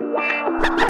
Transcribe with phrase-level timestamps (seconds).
[0.00, 0.80] Wow.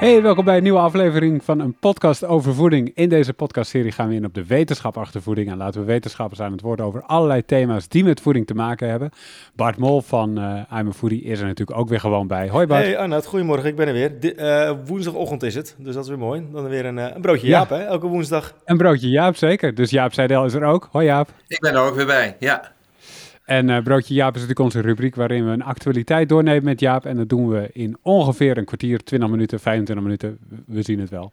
[0.00, 2.90] Hey, welkom bij een nieuwe aflevering van een podcast over voeding.
[2.94, 6.40] In deze podcastserie gaan we in op de wetenschap achter voeding en laten we wetenschappers
[6.40, 9.10] aan het woord over allerlei thema's die met voeding te maken hebben.
[9.54, 12.48] Bart Mol van uh, I'm a Foodie is er natuurlijk ook weer gewoon bij.
[12.48, 12.84] Hoi Bart.
[12.84, 14.20] Hey Arnoud, goedemorgen, ik ben er weer.
[14.20, 16.46] De, uh, woensdagochtend is het, dus dat is weer mooi.
[16.52, 18.54] Dan weer een, uh, een broodje Jaap, hè, elke woensdag.
[18.64, 19.74] Een broodje Jaap, zeker.
[19.74, 20.88] Dus Jaap Seidel is er ook.
[20.92, 21.28] Hoi Jaap.
[21.46, 22.72] Ik ben er ook weer bij, ja.
[23.50, 27.04] En uh, Broodje Jaap is natuurlijk onze rubriek waarin we een actualiteit doornemen met Jaap.
[27.04, 30.38] En dat doen we in ongeveer een kwartier, 20 minuten, 25 minuten.
[30.66, 31.32] We zien het wel.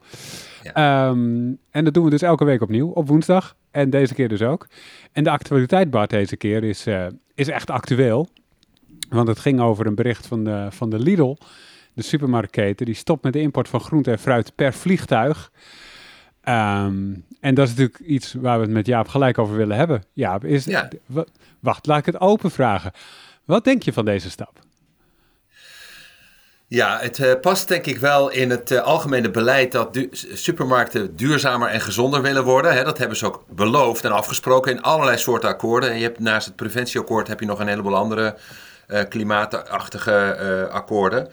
[0.63, 1.09] Ja.
[1.09, 3.55] Um, en dat doen we dus elke week opnieuw, op woensdag.
[3.71, 4.67] En deze keer dus ook.
[5.11, 8.27] En de actualiteit, Bart, deze keer is, uh, is echt actueel.
[9.09, 11.37] Want het ging over een bericht van de, van de Lidl,
[11.93, 12.85] de supermarktketen.
[12.85, 15.51] Die stopt met de import van groente en fruit per vliegtuig.
[16.49, 20.03] Um, en dat is natuurlijk iets waar we het met Jaap gelijk over willen hebben.
[20.13, 20.89] Jaap, is, ja.
[21.59, 22.91] wacht, laat ik het open vragen.
[23.45, 24.59] Wat denk je van deze stap?
[26.67, 31.15] Ja, het uh, past denk ik wel in het uh, algemene beleid dat du supermarkten
[31.15, 32.73] duurzamer en gezonder willen worden.
[32.73, 35.89] Hè, dat hebben ze ook beloofd en afgesproken in allerlei soorten akkoorden.
[35.89, 38.37] En je hebt naast het preventieakkoord heb je nog een heleboel andere
[38.87, 41.27] uh, klimaatachtige akkoorden.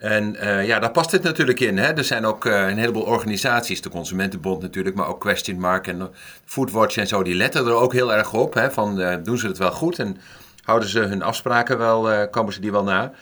[0.00, 1.78] En uh, ja, daar past dit natuurlijk in.
[1.78, 1.92] Hè?
[1.92, 6.10] Er zijn ook uh, een heleboel organisaties, de Consumentenbond natuurlijk, maar ook Question Mark en
[6.44, 8.54] Foodwatch en zo, die letten er ook heel erg op.
[8.54, 8.70] Hè?
[8.70, 10.16] Van uh, doen ze het wel goed en
[10.64, 13.12] houden ze hun afspraken wel, komen ze die wel na.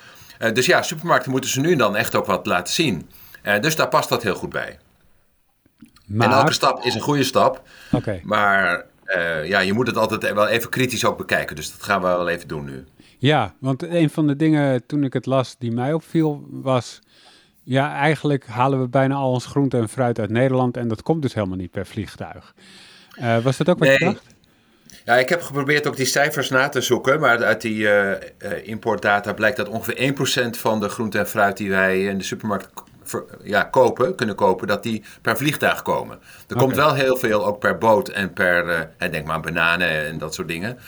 [0.52, 3.10] dus ja, supermarkten moeten ze nu dan echt ook wat laten zien.
[3.60, 4.78] dus daar past dat heel goed bij.
[6.06, 6.28] Maar...
[6.28, 7.62] En elke stap is een goede stap.
[7.92, 8.20] Okay.
[8.24, 8.84] Maar
[9.44, 11.56] ja, je moet het altijd wel even kritisch ook bekijken.
[11.56, 12.84] Dus dat gaan we wel even doen nu.
[13.18, 17.00] Ja, want een van de dingen toen ik het las die mij opviel was...
[17.62, 20.76] Ja, eigenlijk halen we bijna al ons groente en fruit uit Nederland...
[20.76, 22.54] en dat komt dus helemaal niet per vliegtuig.
[23.20, 23.98] Uh, was dat ook wat nee.
[23.98, 24.36] je dacht?
[25.04, 28.16] Ja, ik heb geprobeerd ook die cijfers na te zoeken, maar uit die uh, uh,
[28.62, 30.14] importdata blijkt dat ongeveer
[30.46, 32.68] 1% van de groente en fruit die wij in de supermarkt
[33.42, 36.18] ja, kopen, kunnen kopen, dat die per vliegtuig komen.
[36.18, 36.62] Er okay.
[36.62, 38.66] komt wel heel veel ook per boot en per,
[38.98, 40.78] uh, denk maar aan bananen en dat soort dingen.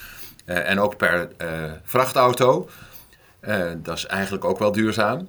[0.51, 1.49] Uh, en ook per uh,
[1.83, 2.69] vrachtauto.
[3.41, 5.29] Uh, dat is eigenlijk ook wel duurzaam.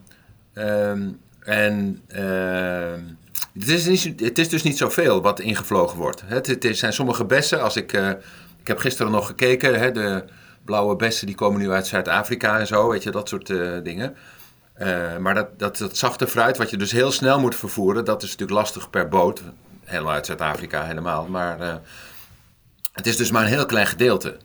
[0.54, 3.02] Um, en ehm,
[3.54, 6.24] het, is niet, het is dus niet zoveel wat ingevlogen wordt.
[6.26, 7.94] Het, het zijn sommige bessen, als ik,
[8.62, 10.24] ik heb gisteren nog gekeken, hè, de
[10.66, 13.48] blauwe bessen die komen nu uit Zuid-Afrika en zo, weet je, dat soort
[13.84, 14.16] dingen.
[15.20, 18.30] maar dat, dat, dat zachte fruit, wat je dus heel snel moet vervoeren, dat is
[18.30, 19.42] natuurlijk lastig per boot.
[19.84, 21.28] Helemaal uit Zuid-Afrika, helemaal.
[21.28, 21.82] Maar
[22.94, 24.38] het is dus maar een heel klein gedeelte.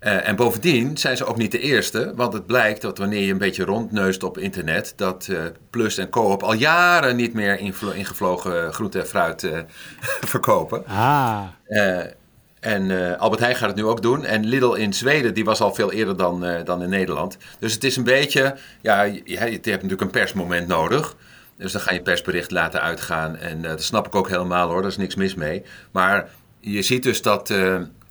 [0.00, 3.32] Uh, en bovendien zijn ze ook niet de eerste, want het blijkt dat wanneer je
[3.32, 7.58] een beetje rondneust op internet, dat uh, Plus en Coop al jaren niet meer
[7.94, 9.58] ingevlogen groente en fruit uh,
[10.32, 10.86] verkopen.
[10.86, 11.42] Ah.
[12.60, 14.24] en Albert Heijn gaat het nu ook doen.
[14.24, 17.36] En Lidl in Zweden, die was al veel eerder dan, dan in Nederland.
[17.58, 21.16] Dus het is een beetje, ja, je, je hebt natuurlijk een persmoment nodig.
[21.56, 23.36] Dus dan ga je persbericht laten uitgaan.
[23.36, 25.62] En dat snap ik ook helemaal hoor, daar is niks mis mee.
[25.90, 26.28] Maar
[26.60, 27.52] je ziet dus dat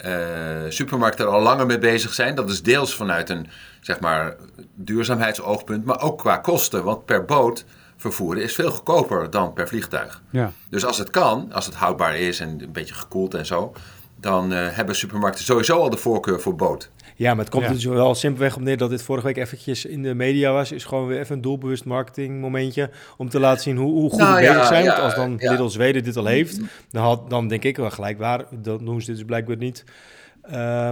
[0.06, 2.36] uh, supermarkten er al langer mee bezig zijn.
[2.36, 3.48] Dat is deels vanuit een
[3.82, 4.36] zeg maar,
[4.76, 6.84] duurzaamheidsoogpunt, maar ook qua kosten.
[6.84, 7.66] Want per boot
[7.98, 10.22] vervoeren is veel goedkoper dan per vliegtuig.
[10.30, 10.52] Ja.
[10.70, 13.74] Dus als het kan, als het houdbaar is en een beetje gekoeld en zo,
[14.16, 16.90] dan uh, hebben supermarkten sowieso al de voorkeur voor boot.
[17.19, 17.72] Ja, maar het komt ja.
[17.72, 20.72] dus wel simpelweg op neer dat dit vorige week eventjes in de media was.
[20.72, 24.19] Is gewoon weer even een doelbewust marketing momentje om te laten zien hoe, hoe goed
[24.19, 24.84] nou, we bezig zijn.
[24.84, 25.52] Ja, Want als dan ja.
[25.52, 26.59] Lidl Zweden dit al heeft,
[26.91, 28.46] dan, had, dan denk ik wel gelijk waar.
[28.52, 29.84] Dat doen ze dit dus blijkbaar niet.
[30.52, 30.90] Uh,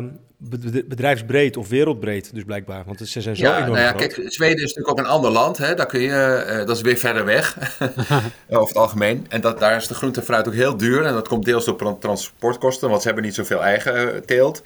[0.85, 2.83] bedrijfsbreed of wereldbreed dus blijkbaar.
[2.85, 4.13] Want ze zijn zo ja, enorm nou ja, groot.
[4.13, 5.57] Kijk, Zweden is natuurlijk ook een ander land.
[5.57, 5.75] Hè?
[5.75, 7.57] Daar kun je, uh, dat is weer verder weg,
[8.49, 9.25] over het algemeen.
[9.29, 11.05] En dat, daar is de groente en fruit ook heel duur.
[11.05, 14.63] En dat komt deels door transportkosten, want ze hebben niet zoveel eigen uh, teelt.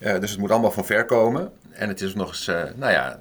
[0.00, 1.52] Uh, dus het moet allemaal van ver komen.
[1.72, 3.18] En het is nog eens, uh, nou ja,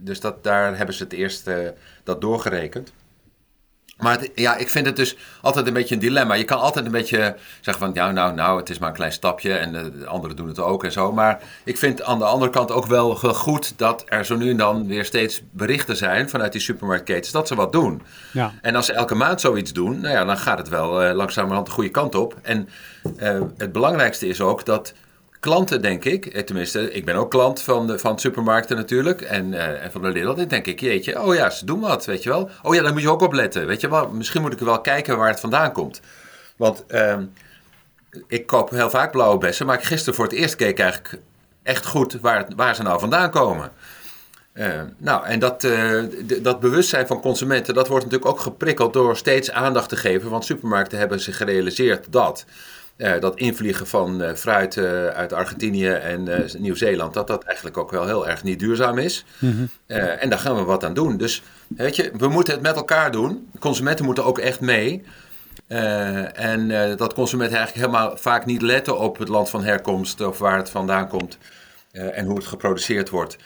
[0.00, 1.68] dus dat, daar hebben ze het eerst uh,
[2.04, 2.92] dat doorgerekend.
[3.96, 6.34] Maar het, ja, ik vind het dus altijd een beetje een dilemma.
[6.34, 9.12] Je kan altijd een beetje zeggen van, ja, nou, nou, het is maar een klein
[9.12, 11.12] stapje en de anderen doen het ook en zo.
[11.12, 14.56] Maar ik vind aan de andere kant ook wel goed dat er zo nu en
[14.56, 18.02] dan weer steeds berichten zijn vanuit die supermarktketens dat ze wat doen.
[18.32, 18.52] Ja.
[18.62, 21.72] En als ze elke maand zoiets doen, nou ja, dan gaat het wel langzamerhand de
[21.72, 22.36] goede kant op.
[22.42, 22.68] En
[23.56, 24.92] het belangrijkste is ook dat
[25.42, 29.84] klanten, denk ik, tenminste, ik ben ook klant van, de, van supermarkten natuurlijk en, uh,
[29.84, 30.46] en van de Lidl.
[30.46, 32.50] Denk ik, jeetje, oh ja, ze doen wat, weet je wel.
[32.62, 34.08] Oh ja, daar moet je ook op letten, weet je wel.
[34.08, 36.00] Misschien moet ik wel kijken waar het vandaan komt.
[36.56, 37.16] Want uh,
[38.26, 41.18] ik koop heel vaak blauwe bessen, maar ik gisteren voor het eerst keek eigenlijk
[41.62, 43.70] echt goed waar, waar ze nou vandaan komen.
[44.54, 45.66] Uh, nou, en dat,
[46.42, 50.30] dat bewustzijn van consumenten, dat wordt natuurlijk ook geprikkeld door steeds aandacht te geven.
[50.30, 52.44] Want supermarkten hebben zich gerealiseerd dat
[52.96, 54.78] dat invliegen van fruit
[55.14, 56.28] uit Argentinië en
[56.58, 59.24] Nieuw-Zeeland, dat dat eigenlijk ook wel heel erg niet duurzaam is.
[59.38, 59.64] Mhm.
[59.86, 61.16] en daar gaan we wat aan doen.
[61.16, 63.48] Dus weet je, we moeten het met elkaar doen.
[63.58, 65.04] Consumenten moeten ook echt mee.
[66.34, 70.56] en dat consumenten eigenlijk helemaal vaak niet letten op het land van herkomst of waar
[70.56, 71.38] het vandaan komt
[71.92, 73.36] en hoe het geproduceerd wordt.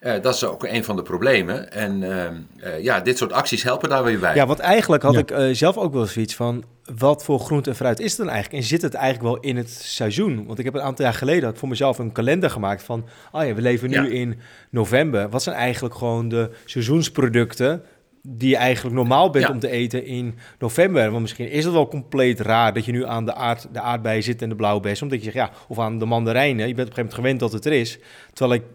[0.00, 1.72] Uh, dat is ook een van de problemen.
[1.72, 4.34] En uh, ja, dit soort acties helpen daar weer bij.
[4.34, 6.64] Ja, want eigenlijk had ik uh, zelf ook wel zoiets van...
[6.96, 8.62] wat voor groente en fruit is het dan eigenlijk?
[8.62, 10.46] En zit het eigenlijk wel in het seizoen?
[10.46, 13.06] Want ik heb een aantal jaar geleden ik voor mezelf een kalender gemaakt van...
[13.32, 14.38] oh ja, we leven nu in
[14.70, 15.28] november.
[15.28, 17.82] Wat zijn eigenlijk gewoon de seizoensproducten...
[18.22, 21.10] die je eigenlijk normaal bent om te eten in november?
[21.10, 22.72] Want misschien is het wel compleet raar...
[22.72, 25.02] dat je nu aan de, aard, de aardbei zit en de blauwbes...
[25.02, 26.68] omdat je zegt, ja, of aan de mandarijnen.
[26.68, 27.98] Je bent op een gegeven moment gewend dat het er is.
[28.32, 28.66] Terwijl ik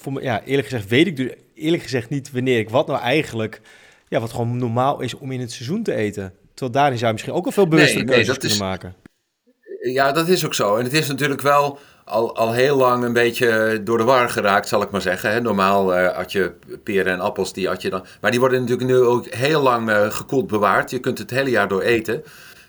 [0.00, 3.00] voor me, ja, eerlijk gezegd weet ik dus eerlijk gezegd niet wanneer ik wat nou
[3.00, 3.60] eigenlijk,
[4.08, 6.32] ja, wat gewoon normaal is om in het seizoen te eten.
[6.54, 8.94] Terwijl daarin zou je misschien ook al veel bewuster nee, nee, dat kunnen is, maken.
[9.80, 10.76] Ja, dat is ook zo.
[10.76, 14.68] En het is natuurlijk wel al, al heel lang een beetje door de war geraakt,
[14.68, 15.30] zal ik maar zeggen.
[15.30, 15.40] Hè.
[15.40, 16.52] Normaal uh, had je
[16.82, 18.04] peren en appels, die had je dan.
[18.20, 20.90] Maar die worden natuurlijk nu ook heel lang uh, gekoeld bewaard.
[20.90, 22.22] Je kunt het hele jaar door eten.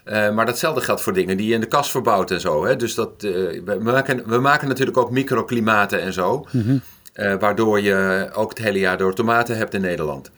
[0.05, 2.65] Uh, maar datzelfde geldt voor dingen die je in de kast verbouwt en zo.
[2.65, 2.75] Hè.
[2.75, 6.45] Dus dat, we, maken, we maken natuurlijk ook microklimaten en zo.
[6.51, 6.96] Mm uh,
[7.39, 10.31] waardoor je ook het hele jaar door tomaten hebt in Nederland.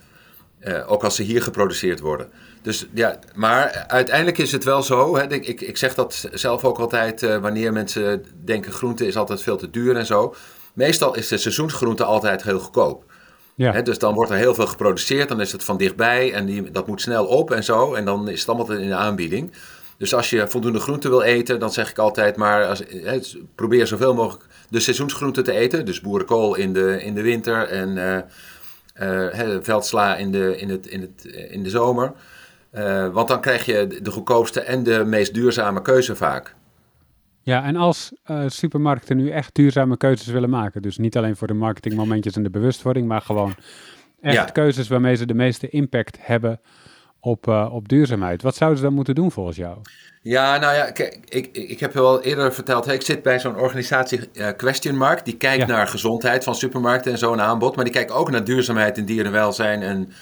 [0.63, 2.29] Uh, ook als ze hier geproduceerd worden.
[2.61, 5.17] Dus ja, maar uiteindelijk is het wel zo.
[5.17, 9.41] Hè, ik, ik, zeg dat zelf ook altijd uh, wanneer mensen denken groente is altijd
[9.41, 10.35] veel te duur en zo.
[10.73, 13.03] Meestal is de seizoensgroente altijd heel goedkoop.
[13.55, 13.71] Ja.
[13.71, 16.71] Hè, dus dan wordt er heel veel geproduceerd, dan is het van dichtbij en die,
[16.71, 17.93] dat moet snel op en zo.
[17.93, 19.53] En dan is het allemaal in de aanbieding.
[19.99, 22.83] Dus als je voldoende groente wil eten, dan zeg ik altijd maar als,
[23.55, 25.85] probeer zoveel mogelijk de seizoensgroenten te eten.
[25.85, 27.89] Dus boerenkool in de, in de winter en
[29.01, 32.13] uh, veldsla in de, in het, in het, in de zomer.
[32.73, 36.55] Uh, want dan krijg je de goedkoopste en de meest duurzame keuze vaak.
[37.41, 41.47] Ja, en als uh, supermarkten nu echt duurzame keuzes willen maken, dus niet alleen voor
[41.47, 43.55] de marketingmomentjes en de bewustwording, maar gewoon
[44.21, 46.59] echt keuzes waarmee ze de meeste impact hebben
[47.19, 48.41] op, uh, op duurzaamheid.
[48.41, 49.77] Wat zouden ze dan moeten doen volgens jou?
[50.21, 53.57] Ja, nou ja, kijk, ik, ik heb je al eerder verteld, ik zit bij zo'n
[53.57, 55.25] organisatie uh, Question Mark.
[55.25, 57.75] Die kijkt naar gezondheid van supermarkten en zo'n aanbod.
[57.75, 60.13] Maar die kijkt ook naar duurzaamheid en dierenwelzijn en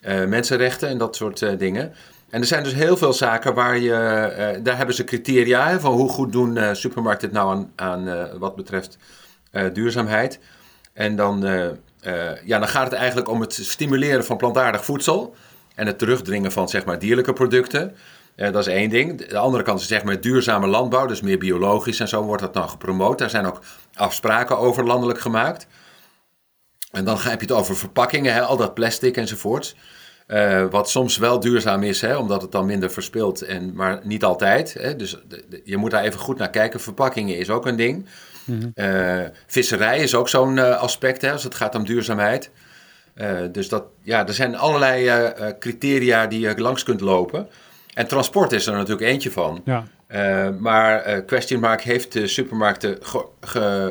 [0.00, 1.92] uh, mensenrechten en dat soort dingen.
[2.30, 6.08] En er zijn dus heel veel zaken waar je, daar hebben ze criteria van hoe
[6.08, 8.98] goed doen supermarkten het nou aan, aan wat betreft
[9.72, 10.38] duurzaamheid.
[10.92, 11.40] En dan,
[12.44, 15.34] ja, dan gaat het eigenlijk om het stimuleren van plantaardig voedsel
[15.76, 17.96] en het terugdringen van zeg maar, dierlijke producten.
[18.36, 19.26] Uh, dat is één ding.
[19.26, 22.54] De andere kant is zeg maar duurzame landbouw, dus meer biologisch en zo wordt dat
[22.54, 23.18] dan gepromoot.
[23.18, 23.60] Daar zijn ook
[23.94, 25.66] afspraken over landelijk gemaakt.
[26.90, 29.76] En dan heb je het over verpakkingen, hè, al dat plastic enzovoorts.
[30.26, 34.24] Uh, wat soms wel duurzaam is, hè, omdat het dan minder verspilt, en, maar niet
[34.24, 34.74] altijd.
[34.74, 34.96] Hè.
[34.96, 35.18] Dus
[35.64, 36.80] je moet daar even goed naar kijken.
[36.80, 38.08] Verpakkingen is ook een ding.
[38.44, 38.72] Mm
[39.46, 42.50] visserij is ook zo'n aspect, hè, als het gaat om duurzaamheid.
[43.52, 47.48] Dus dat, ja, er zijn allerlei criteria die je langs kunt lopen.
[47.94, 49.62] En transport is er natuurlijk eentje van.
[49.64, 49.84] Ja.
[50.08, 52.98] Uh, maar Question Mark heeft de supermarkten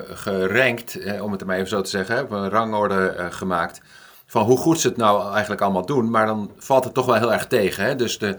[0.10, 3.81] gerankt, om het maar even zo te zeggen, op een rangorde gemaakt.
[4.25, 6.10] Van hoe goed ze het nou eigenlijk allemaal doen.
[6.10, 7.83] Maar dan valt het toch wel heel erg tegen.
[7.83, 7.95] Hè?
[7.95, 8.38] Dus de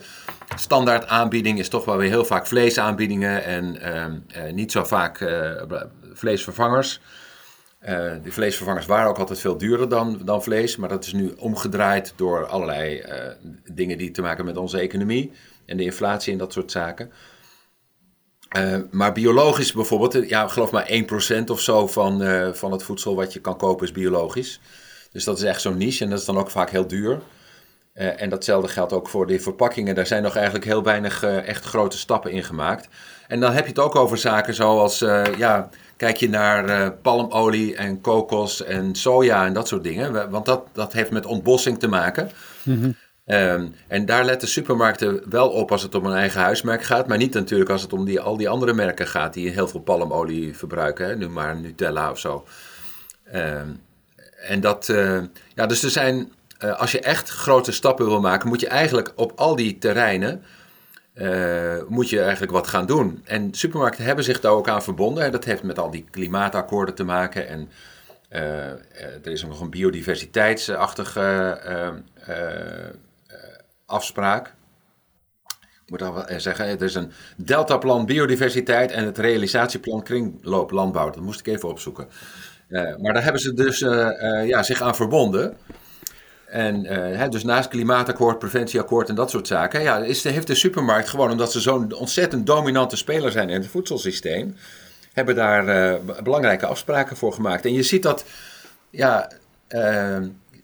[0.57, 5.31] standaard aanbieding is toch wel weer heel vaak vleesaanbiedingen en ehm, niet zo vaak
[6.13, 7.01] vleesvervangers.
[8.23, 10.77] Die vleesvervangers waren ook altijd veel duurder dan, dan vlees.
[10.77, 13.05] Maar dat is nu omgedraaid door allerlei
[13.73, 15.33] dingen die te maken met onze economie
[15.67, 17.11] en de inflatie en dat soort zaken.
[18.57, 22.83] Uh, maar biologisch bijvoorbeeld, eh, ja, geloof maar 1% of zo van, uh, van het
[22.83, 24.61] voedsel wat je kan kopen is biologisch.
[25.13, 27.21] Dus dat is echt zo'n niche en dat is dan ook vaak heel duur.
[27.95, 29.95] Uh, en datzelfde geldt ook voor de verpakkingen.
[29.95, 32.89] Daar zijn nog eigenlijk heel weinig echt grote stappen in gemaakt.
[33.29, 34.99] En dan heb je het ook over zaken zoals,
[35.37, 40.31] ja, kijk je naar palmolie en kokos en soja en dat soort dingen.
[40.31, 42.31] Want dat, dat heeft met ontbossing te maken.
[42.63, 42.95] Mm
[43.27, 47.17] Um, en daar letten supermarkten wel op als het om een eigen huismerk gaat, maar
[47.17, 50.57] niet natuurlijk als het om die, al die andere merken gaat die heel veel palmolie
[50.57, 52.47] verbruiken, hè, nu maar Nutella of zo.
[53.35, 53.81] Um,
[54.41, 55.23] en dat, uh,
[55.55, 56.33] ja, dus er zijn,
[56.65, 60.43] uh, als je echt grote stappen wil maken, moet je eigenlijk op al die terreinen,
[61.17, 63.23] uh, moet je eigenlijk wat gaan doen.
[63.25, 65.25] En supermarkten hebben zich daar ook aan verbonden.
[65.25, 67.49] En dat heeft met al die klimaatakkoorden te maken.
[67.49, 67.69] En
[68.29, 71.59] er is ook nog een biodiversiteitsachtige
[73.87, 74.55] afspraak.
[75.85, 81.11] Ik moet al zeggen, het is een deltaplan biodiversiteit en het realisatieplan kringlooplandbouw.
[81.11, 82.09] Dat moest ik even opzoeken.
[82.69, 83.79] Maar daar hebben ze dus
[84.47, 85.57] ja, zich aan verbonden.
[86.57, 86.85] En
[87.17, 91.09] hè, dus naast klimaatakkoord, preventieakkoord en dat soort zaken, ja, is de, heeft de supermarkt
[91.09, 94.57] gewoon, omdat ze zo'n ontzettend dominante speler zijn in het voedselsysteem,
[95.13, 97.65] hebben daar belangrijke afspraken voor gemaakt.
[97.65, 98.25] En je ziet dat,
[98.91, 99.31] ja,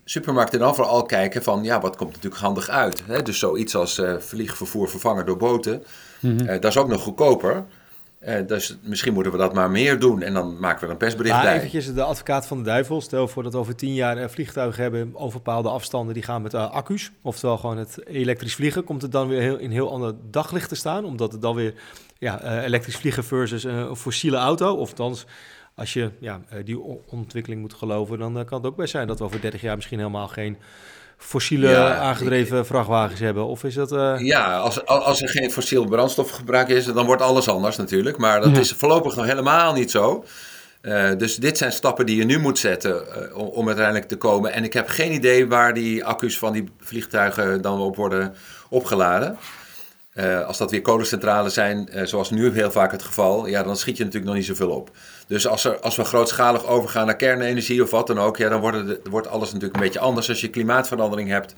[0.05, 3.03] supermarkten dan vooral kijken van, ja, wat komt natuurlijk handig uit.
[3.07, 3.23] Hè?
[3.23, 5.85] Dus zoiets als vliegvervoer vervangen door boten,
[6.21, 6.47] mhm.
[6.47, 7.65] dat is ook nog goedkoper.
[8.27, 11.35] Uh, dus misschien moeten we dat maar meer doen en dan maken we een persbericht
[11.35, 11.57] maar bij.
[11.57, 13.01] eventjes de advocaat van de duivel.
[13.01, 16.55] Stel voor dat we over tien jaar vliegtuigen hebben over bepaalde afstanden die gaan met
[16.55, 17.11] uh, accu's.
[17.23, 18.85] Oftewel gewoon het elektrisch vliegen.
[18.85, 21.05] Komt het dan weer heel, in heel ander daglicht te staan?
[21.05, 21.75] Omdat het dan weer
[22.19, 24.75] ja, uh, elektrisch vliegen versus een fossiele auto.
[24.75, 25.27] Of althans,
[25.75, 29.25] als je ja, die ontwikkeling moet geloven, dan kan het ook best zijn dat we
[29.25, 30.57] over 30 jaar misschien helemaal geen
[31.23, 33.47] fossiele aangedreven vrachtwagens hebben?
[33.47, 33.93] Of is dat...
[33.93, 34.15] Uh...
[34.19, 38.17] Ja, als, als er geen fossiel brandstofgebruik is, dan wordt alles anders natuurlijk.
[38.17, 40.25] Maar dat is voorlopig nog helemaal niet zo.
[40.83, 44.17] Uh, dus dit zijn stappen die je nu moet zetten uh, om, om, uiteindelijk te
[44.17, 44.53] komen.
[44.53, 48.35] En ik heb geen idee waar die accu's van die vliegtuigen dan op worden
[48.69, 49.37] opgeladen.
[50.15, 53.97] Uh, als dat weer kolencentrales zijn, zoals nu heel vaak het geval, ja, dan schiet
[53.97, 54.91] je natuurlijk nog niet zoveel op.
[55.27, 58.61] Dus als, er, als we grootschalig overgaan naar kernenergie of wat dan ook, ja, dan
[58.61, 61.55] wordt, wordt alles natuurlijk een beetje anders als je klimaatverandering hebt.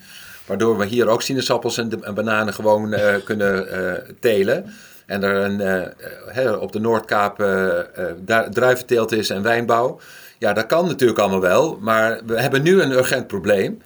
[0.46, 3.68] Waardoor we hier ook sinaasappels en, en bananen gewoon uh, kunnen
[4.20, 4.74] telen.
[5.06, 7.36] En er een, op de Noordkaap
[8.50, 10.00] druiventeelt is en wijnbouw.
[10.38, 11.78] Ja, dat kan natuurlijk allemaal wel.
[11.80, 13.82] Maar we hebben nu een urgent probleem.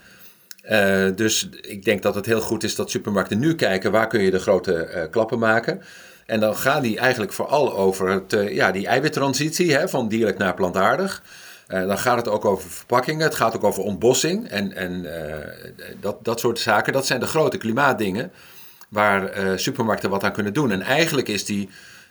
[1.14, 4.30] Dus ik denk dat het heel goed is dat supermarkten nu kijken waar kun je
[4.30, 5.82] de grote klappen maken.
[6.28, 10.38] En dan gaan die eigenlijk vooral over het, uh, ja, die eiwittransitie hè, van dierlijk
[10.38, 11.22] naar plantaardig.
[11.68, 15.12] Uh, dan gaat het ook over verpakkingen, het gaat ook over ontbossing en, en uh,
[16.00, 16.92] dat, dat soort zaken.
[16.92, 18.32] Dat zijn de grote klimaatdingen
[18.88, 20.70] waar supermarkten wat aan kunnen doen.
[20.70, 21.68] En eigenlijk is die,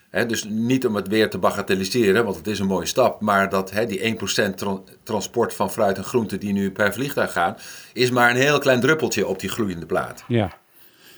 [0.10, 3.72] dus niet om het weer te bagatelliseren, want het is een mooie stap, maar dat
[3.88, 4.18] die
[4.50, 7.56] 1% tra transport van fruit en groenten die nu per vliegtuig gaan,
[7.94, 10.24] is maar een heel klein druppeltje op die gloeiende plaat.
[10.28, 10.52] Ja.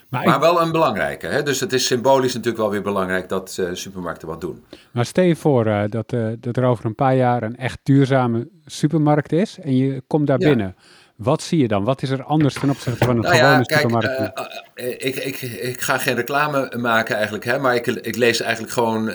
[0.10, 1.42] Maar, wel een belangrijke.
[1.44, 4.64] Dus het is symbolisch natuurlijk wel weer belangrijk dat uh, supermarkten wat doen.
[4.92, 7.80] Maar stel je voor uh, dat, uh, dat er over een paar jaar een echt
[7.84, 10.76] duurzame supermarkt is en je komt daar binnen.
[11.20, 11.84] Wat zie je dan?
[11.84, 14.40] Wat is er anders ten opzichte van een nou gewone ja, kijk, supermarkt?
[14.76, 19.06] ik, ik, ik ga geen reclame maken eigenlijk, hè, maar ik, ik lees eigenlijk gewoon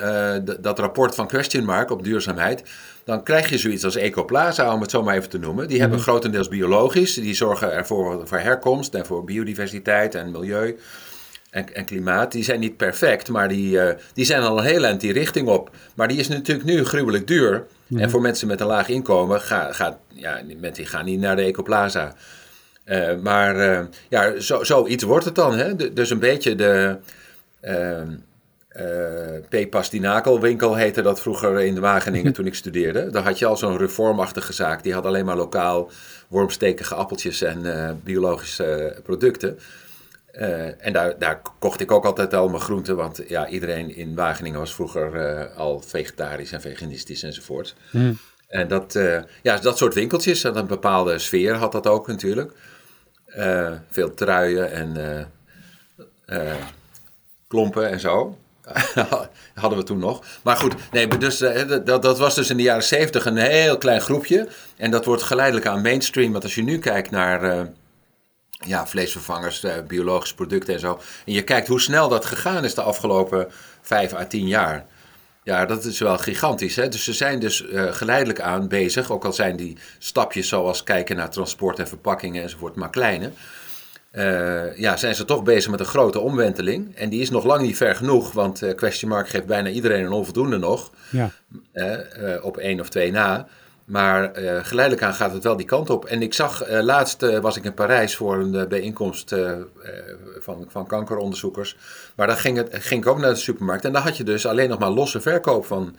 [0.60, 2.62] dat rapport van Question Mark op duurzaamheid
[3.04, 5.68] dan krijg je zoiets als Ecoplaza, om het zo maar even te noemen.
[5.68, 6.08] Die hebben mhm.
[6.08, 7.14] grotendeels biologisch.
[7.14, 10.78] Die zorgen ervoor voor herkomst en voor biodiversiteit en milieu
[11.54, 12.32] en, en klimaat.
[12.32, 15.48] Die zijn niet perfect, maar die, uh, die zijn al een heel eind die richting
[15.48, 15.70] op.
[15.94, 17.66] Maar die is natuurlijk nu gruwelijk duur.
[17.96, 21.36] En voor mensen met een laag inkomen, ga, ga, ja, mensen die gaan niet naar
[21.36, 22.14] de Ecoplaza.
[22.86, 25.58] Uh, maar uh, ja, zo, zoiets wordt het dan.
[25.58, 25.92] Hè?
[25.92, 26.96] dus een beetje de
[27.62, 28.02] uh,
[29.48, 29.70] P.
[29.70, 33.10] Pastinakelwinkel heette dat vroeger in de Wageningen toen ik studeerde.
[33.10, 34.82] Daar had je al zo'n reformachtige zaak.
[34.82, 35.90] Die had alleen maar lokaal
[36.28, 39.58] wormstekige appeltjes en biologische producten.
[40.38, 44.14] Uh, en daar, daar, kocht ik ook altijd al mijn groenten, want ja, iedereen in
[44.14, 47.74] Wageningen was vroeger al vegetarisch en veganistisch enzovoort.
[47.90, 48.18] Mm.
[48.48, 48.98] En dat,
[49.42, 52.52] ja, dat soort winkeltjes, en een bepaalde sfeer had dat ook natuurlijk.
[53.90, 54.96] veel truien en
[57.48, 58.38] klompen en zo.
[59.54, 60.24] hadden we toen nog.
[60.42, 61.38] Maar goed, nee, dus,
[61.84, 64.48] dat, dat was dus in de jaren zeventig een heel klein groepje.
[64.76, 66.32] En dat wordt geleidelijk aan mainstream.
[66.32, 67.68] Want als je nu kijkt naar
[68.66, 71.00] ja, vleesvervangers, uh, biologische producten en zo.
[71.26, 73.48] En je kijkt hoe snel dat gegaan is de afgelopen
[73.80, 74.86] vijf à tien jaar.
[75.42, 76.76] Ja, dat is wel gigantisch.
[76.76, 76.88] Hè?
[76.88, 79.10] Dus ze zijn dus geleidelijk aan bezig.
[79.10, 83.30] Ook al zijn die stapjes zoals kijken naar transport en verpakkingen enzovoort maar kleine.
[84.12, 86.96] Uh, ja, zijn ze toch bezig met een grote omwenteling.
[86.96, 90.04] En die is nog lang niet ver genoeg, want uh, Question Mark geeft bijna iedereen
[90.04, 90.90] een onvoldoende nog.
[91.10, 91.30] Ja.
[92.42, 93.46] Op één of twee na.
[93.84, 94.30] Maar
[94.64, 96.04] geleidelijk aan gaat het wel die kant op.
[96.04, 99.34] En ik zag, laatst was ik in Parijs voor een bijeenkomst
[100.38, 101.76] van, van kankeronderzoekers.
[102.16, 103.84] Maar dan ging, het, ging ik ook naar de supermarkt.
[103.84, 105.96] En dan had je dus alleen nog maar losse verkoop van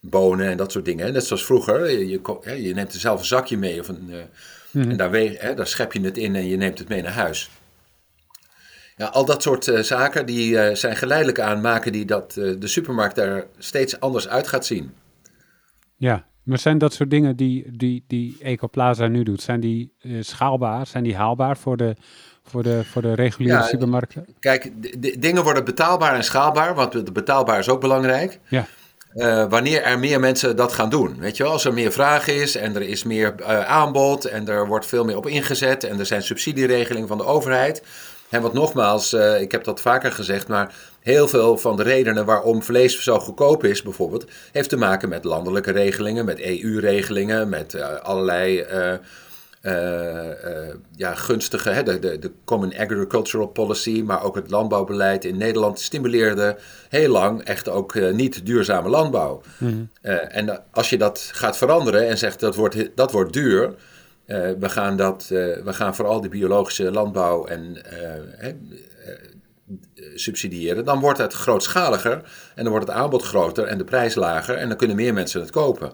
[0.00, 1.12] bonen en dat soort dingen.
[1.12, 1.90] Net zoals vroeger.
[1.90, 4.28] Je, je, je neemt er zelf een zakje mee of een
[4.76, 4.90] Mhm.
[4.90, 7.12] En daar, weeg, hè, daar schep je het in en je neemt het mee naar
[7.12, 7.50] huis.
[8.96, 13.46] Ja, al dat soort zaken die zijn geleidelijk aan maken die dat de supermarkt er
[13.58, 14.94] steeds anders uit gaat zien.
[15.96, 20.86] Ja, maar zijn dat soort dingen die, die, die Ecoplaza nu doet, zijn die schaalbaar,
[20.86, 21.96] zijn die haalbaar voor de,
[22.42, 24.26] voor de, voor de reguliere ja, supermarkten?
[24.40, 24.72] Kijk,
[25.20, 28.38] dingen worden betaalbaar en schaalbaar, want betaalbaar is ook belangrijk.
[28.48, 28.66] Ja.
[29.14, 31.16] Uh, wanneer er meer mensen dat gaan doen.
[31.18, 34.48] Weet je wel, als er meer vraag is en er is meer uh, aanbod en
[34.48, 37.82] er wordt veel meer op ingezet en er zijn subsidieregelingen van de overheid.
[38.30, 40.74] En wat nogmaals, ik heb dat vaker gezegd, maar
[41.06, 45.24] heel veel van de redenen waarom vlees zo goedkoop is, bijvoorbeeld, heeft te maken met
[45.24, 48.66] landelijke regelingen, met EU-regelingen, met allerlei
[50.96, 55.80] ja, gunstige, hè, de, de, de Common Agricultural Policy, maar ook het landbouwbeleid in Nederland
[55.80, 56.56] stimuleerde
[56.88, 59.42] heel lang echt ook niet duurzame landbouw.
[59.58, 59.74] Mhm.
[60.28, 63.74] en als je dat gaat veranderen en zegt dat wordt, dat wordt duur,
[64.58, 67.76] we, gaan dat, we gaan vooral de biologische landbouw en
[70.14, 72.22] subsidiëren, dan wordt het grootschaliger
[72.54, 75.40] en dan wordt het aanbod groter en de prijs lager en dan kunnen meer mensen
[75.40, 75.92] het kopen.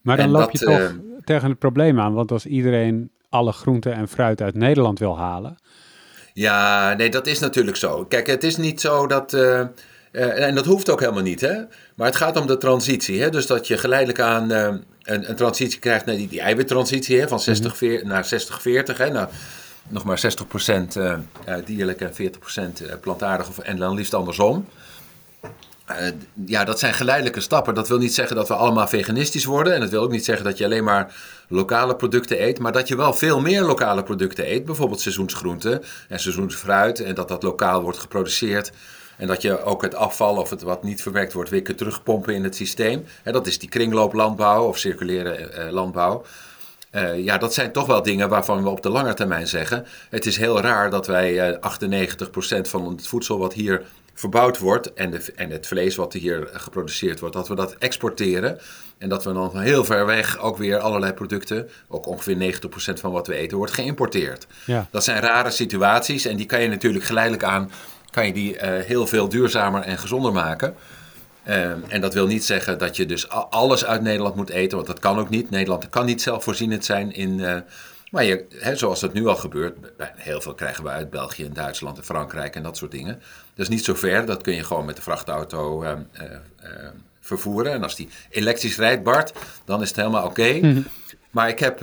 [0.00, 0.90] Maar dan loop je toch uh,
[1.24, 5.56] tegen het probleem aan, want als iedereen alle groenten en fruit uit Nederland wil halen.
[6.32, 8.04] Ja, nee, dat is natuurlijk zo.
[8.04, 9.32] Kijk, het is niet zo dat.
[9.32, 9.66] Uh,
[10.46, 11.54] en dat hoeft ook helemaal niet, hè?
[11.94, 13.22] Maar het gaat om de transitie.
[13.22, 13.30] Hè?
[13.30, 17.28] Dus dat je geleidelijk aan een, een, transitie krijgt naar die, die eiwittransitie hè?
[17.28, 19.12] van 60 mm naar 60-40.
[19.12, 19.28] Nou,
[19.88, 20.20] nog maar
[20.96, 21.14] 60% uh,
[21.64, 22.12] dierlijk en
[22.96, 24.66] 40% plantaardig en dan liefst andersom.
[25.90, 25.96] Uh,
[26.46, 27.74] ja, dat zijn geleidelijke stappen.
[27.74, 29.74] Dat wil niet zeggen dat we allemaal veganistisch worden.
[29.74, 31.14] En dat wil ook niet zeggen dat je alleen maar
[31.48, 32.58] lokale producten eet.
[32.58, 34.64] Maar dat je wel veel meer lokale producten eet.
[34.64, 37.00] Bijvoorbeeld seizoensgroenten en seizoensfruit.
[37.00, 38.72] En dat dat lokaal wordt geproduceerd.
[39.16, 42.34] En dat je ook het afval of het wat niet verwerkt wordt weer kunt terugpompen
[42.34, 43.04] in het systeem.
[43.22, 46.24] En dat is die kringlooplandbouw of circulaire uh, landbouw.
[46.96, 49.86] Uh, ja, dat zijn toch wel dingen waarvan we op de lange termijn zeggen.
[50.10, 51.56] Het is heel raar dat wij uh,
[52.58, 53.82] 98% van het voedsel wat hier
[54.14, 58.58] verbouwd wordt en, de, en het vlees wat hier geproduceerd wordt, dat we dat exporteren.
[58.98, 62.60] En dat we dan van heel ver weg ook weer allerlei producten, ook ongeveer
[62.94, 64.46] 90% van wat we eten, wordt geïmporteerd.
[64.64, 64.88] Ja.
[64.90, 67.70] Dat zijn rare situaties en die kan je natuurlijk geleidelijk aan,
[68.10, 70.74] kan je die uh, heel veel duurzamer en gezonder maken.
[71.48, 74.88] Uh, en dat wil niet zeggen dat je dus alles uit Nederland moet eten, want
[74.88, 75.50] dat kan ook niet.
[75.50, 77.38] Nederland kan niet zelfvoorzienend zijn in.
[77.38, 77.56] Uh,
[78.10, 79.76] maar je, hè, zoals het nu al gebeurt,
[80.14, 83.14] heel veel krijgen we uit België en Duitsland en Frankrijk en dat soort dingen.
[83.54, 85.92] Dat is niet zo ver, dat kun je gewoon met de vrachtauto uh,
[87.20, 87.72] vervoeren.
[87.72, 89.32] En als die elektrisch rijdt, Bart,
[89.64, 90.52] dan is het helemaal oké.
[90.52, 90.82] Mhm.
[91.30, 91.80] Maar ik heb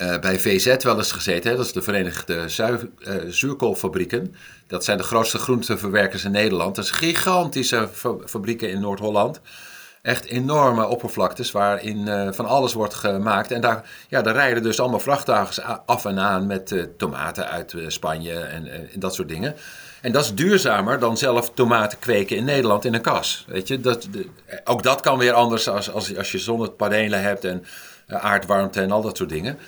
[0.00, 2.44] ehm, bij VZ wel eens gezeten, hè, dat is de Verenigde
[3.28, 4.34] Zuurkoolfabrieken.
[4.66, 6.76] Dat zijn de grootste groenteverwerkers in Nederland.
[6.76, 7.88] Dat zijn gigantische
[8.26, 9.40] fabrieken in Noord-Holland.
[10.02, 13.50] Echt enorme oppervlaktes waarin uh, van alles wordt gemaakt.
[13.50, 18.34] En daar, ja, daar rijden dus allemaal vrachtwagens af en aan met tomaten uit Spanje
[18.34, 19.54] en, en, dat soort dingen.
[20.00, 23.44] En dat is duurzamer dan zelf tomaten kweken in Nederland in een kas.
[23.46, 24.08] Weet je, dat,
[24.64, 27.64] ook dat kan weer anders als, als, als je zonnepanelen hebt en
[28.06, 29.58] aardwarmte en al dat soort dingen.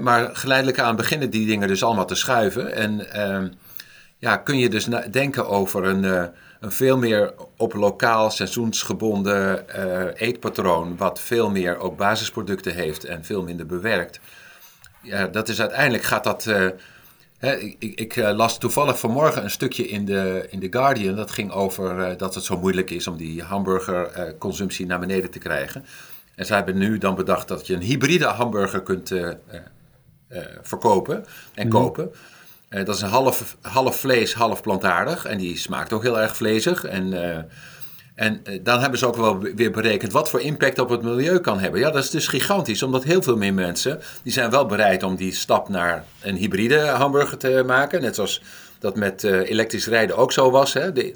[0.00, 2.74] Maar geleidelijk aan beginnen die dingen dus allemaal te schuiven.
[2.74, 3.48] En ehm,
[4.18, 6.24] ja, kun je dus denken over een, uh,
[6.60, 13.24] een veel meer op lokaal seizoensgebonden uh, eetpatroon, wat veel meer ook basisproducten heeft en
[13.24, 14.20] veel minder bewerkt.
[15.02, 16.44] Ja, dat is uiteindelijk gaat dat.
[17.38, 21.16] Hè, ik, ik las toevallig vanmorgen een stukje in de, in The Guardian.
[21.16, 25.84] Dat ging over dat het zo moeilijk is om die hamburgerconsumptie naar beneden te krijgen.
[26.34, 29.12] En zij hebben nu dan bedacht dat je een hybride hamburger kunt
[30.62, 31.76] verkopen en mhm.
[31.76, 32.12] kopen.
[32.70, 35.24] Uh, dat is een half, half vlees, half plantaardig.
[35.24, 36.84] En die smaakt ook heel erg vlezig.
[36.84, 37.12] En,
[38.14, 41.58] en dan hebben ze ook wel weer berekend wat voor impact op het milieu kan
[41.58, 41.80] hebben.
[41.80, 42.82] Ja, dat is dus gigantisch.
[42.82, 46.78] Omdat heel veel meer mensen, die zijn wel bereid om die stap naar een hybride
[46.78, 48.00] hamburger te maken.
[48.00, 48.42] Net zoals
[48.78, 50.72] dat met elektrisch rijden ook zo was.
[50.72, 50.92] Hè?
[50.92, 51.14] De,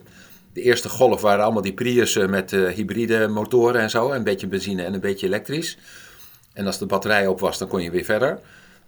[0.57, 4.12] de eerste golf waren allemaal die Priussen met hybride motoren en zo.
[4.12, 5.79] Een beetje benzine en een beetje elektrisch.
[6.53, 8.38] En als de batterij op was, dan kon je weer verder.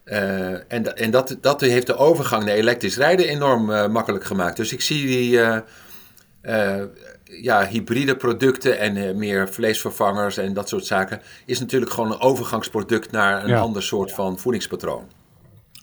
[0.04, 4.57] Uh, en en dat, dat heeft de overgang naar elektrisch rijden enorm uh, makkelijk gemaakt.
[4.57, 5.31] Dus ik zie die
[6.42, 6.83] uh,
[7.24, 11.20] ja, hybride producten en meer vleesvervangers en dat soort zaken...
[11.46, 15.17] is natuurlijk gewoon een overgangsproduct naar een ander soort van voedingspatroon.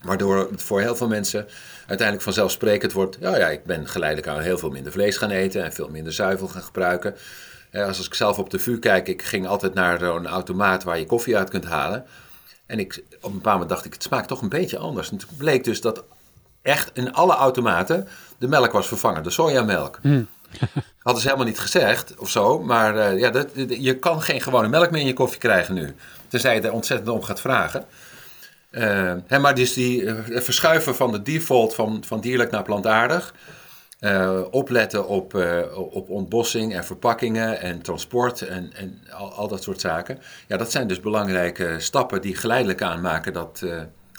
[0.02, 3.18] Waardoor het voor heel veel mensen uiteindelijk vanzelfsprekend wordt...
[3.20, 6.14] ja, ja, ik ben geleidelijk aan heel veel minder vlees gaan eten en veel minder
[6.14, 7.16] zuivel gaan gebruiken.
[7.72, 11.06] als ik zelf op de vuur kijk, ik ging altijd naar zo'n automaat waar je
[11.06, 12.06] koffie uit kunt halen...
[12.66, 15.12] En ik, op een paar moment dacht ik, het smaakt toch een beetje anders.
[15.12, 16.04] En toen bleek dus dat
[16.62, 20.00] echt in alle automaten de melk was vervangen, de sojamelk.
[20.02, 20.28] Mm.
[21.00, 24.68] Hadden ze helemaal niet gezegd of zo, maar uh, ja, dat, je kan geen gewone
[24.68, 25.96] melk meer in je koffie krijgen nu.
[26.28, 27.86] Tenzij je er ontzettend om gaat vragen.
[28.76, 33.36] Uh, hè, maar dus die uh, verschuiven van de default van, van dierlijk naar plantaardig.
[34.00, 35.34] Uh, opletten op,
[35.92, 40.20] op ontbossing en verpakkingen en transport en, en al, al, dat soort zaken.
[40.48, 43.66] Ja, dat zijn dus belangrijke stappen die geleidelijk aanmaken dat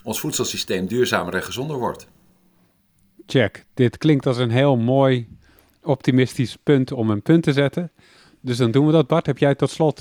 [0.04, 2.06] ons voedselsysteem duurzamer en gezonder wordt.
[3.26, 3.64] Check.
[3.74, 5.28] Dit klinkt als een heel mooi
[5.82, 7.90] optimistisch punt om een punt te zetten.
[8.40, 9.06] Dus dan doen we dat.
[9.06, 10.00] Bart, heb jij tot slot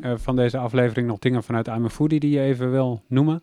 [0.00, 3.42] van deze aflevering nog dingen vanuit I'm Foodie die je even wil noemen?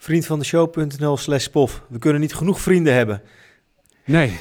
[0.00, 1.82] Vriendvandeshow.nl slash pof.
[1.88, 3.22] We kunnen niet genoeg vrienden hebben.
[4.04, 4.28] Nee.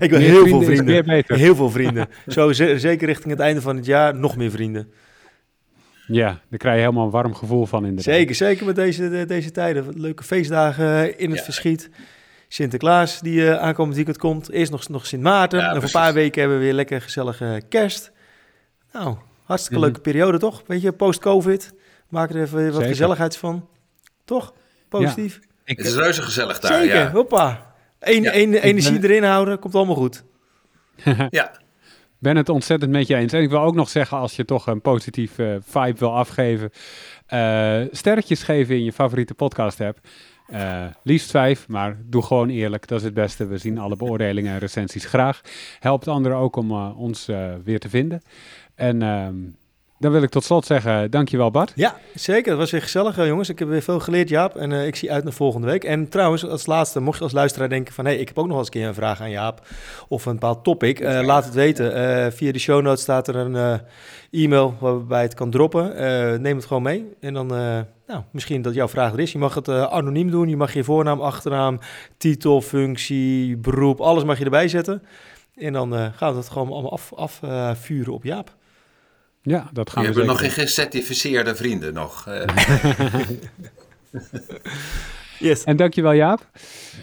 [0.00, 1.24] ik wil heel veel vrienden.
[1.26, 2.08] Heel veel vrienden.
[2.26, 4.92] Zo zeker richting het einde van het jaar nog meer vrienden.
[6.06, 8.14] Ja, daar krijg je helemaal een warm gevoel van inderdaad.
[8.14, 10.00] Zeker, zeker met deze, deze tijden.
[10.00, 11.90] Leuke feestdagen in het verschiet.
[12.48, 14.50] Sinterklaas die uh, aankomend weekend komt.
[14.50, 15.60] Eerst nog, nog Sint Maarten.
[15.60, 18.12] en voor een paar weken hebben we weer lekker gezellige kerst.
[18.92, 19.84] Nou, hartstikke mhm.
[19.84, 20.62] leuke periode toch?
[20.66, 21.74] Weet je, post-covid.
[22.08, 23.68] Maak er even wat gezelligheids van.
[24.24, 24.54] Toch?
[24.88, 25.40] Positief.
[25.64, 26.80] Ik, het is reuze gezellig daar.
[26.80, 27.10] Zeker, ja.
[27.10, 27.74] hoppa.
[27.98, 28.30] Eén, ja.
[28.30, 30.24] energie erin houden, komt allemaal goed.
[31.30, 31.50] ja.
[32.18, 33.32] Ben het ontzettend met je eens.
[33.32, 36.70] En ik wil ook nog zeggen, als je toch een positieve uh, vibe wil afgeven,
[37.34, 39.98] uh, sterretjes geven in je favoriete podcast app.
[40.48, 42.88] Uh, liefst vijf, maar doe gewoon eerlijk.
[42.88, 43.46] Dat is het beste.
[43.46, 45.40] We zien alle beoordelingen en recensies graag.
[45.80, 48.22] Helpt anderen ook om uh, ons uh, weer te vinden.
[48.74, 49.34] En ehm,
[49.98, 51.72] dan wil ik tot slot zeggen, dankjewel Bart.
[51.74, 52.50] Ja, zeker.
[52.50, 53.48] Het was weer gezellig, eh, jongens.
[53.48, 54.56] Ik heb weer veel geleerd, Jaap.
[54.56, 55.84] En uh, ik zie uit naar volgende week.
[55.84, 58.04] En trouwens, als laatste, mocht je als luisteraar denken van...
[58.04, 59.66] hé, hey, ik heb ook nog eens een keer een vraag aan Jaap
[60.08, 61.00] of een bepaald topic.
[61.00, 62.32] Uh, laat het weten.
[62.32, 63.80] via de show notes staat er een
[64.30, 65.92] e-mail waarbij het kan droppen.
[66.42, 67.06] neem het gewoon mee.
[67.20, 67.46] En dan,
[68.06, 69.32] nou, misschien dat jouw vraag er is.
[69.32, 70.48] Je mag het anoniem doen.
[70.48, 71.78] Je mag je voornaam, achternaam,
[72.16, 74.00] titel, functie, beroep...
[74.00, 75.02] alles mag je erbij zetten.
[75.56, 78.54] En dan gaan we het gewoon allemaal afvuren af, op Jaap.
[79.46, 82.26] Ja, dat gaan je we hebben nog geen gecertificeerde vrienden nog.
[82.26, 82.46] Eh.
[85.48, 85.64] yes.
[85.64, 86.46] En dankjewel Jaap.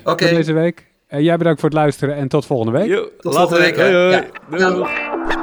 [0.04, 0.30] Oké.
[0.30, 0.86] Deze week.
[1.10, 3.12] Uh, jij bedankt voor het luisteren en tot volgende week.
[3.20, 3.76] tot volgende week.
[3.76, 4.12] Hoi, hoi.
[4.12, 5.43] Ja.